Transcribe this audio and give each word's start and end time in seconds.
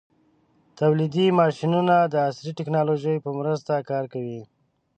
تولیدي 0.79 1.25
ماشینونه 1.39 1.95
د 2.13 2.15
عصري 2.27 2.51
ټېکنالوژۍ 2.57 3.15
په 3.25 3.29
مرسته 3.39 3.73
کار 3.89 4.05
کوي. 4.13 4.41